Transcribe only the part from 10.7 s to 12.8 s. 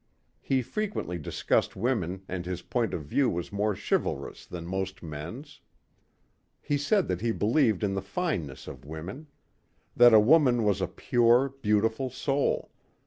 a pure, beautiful soul.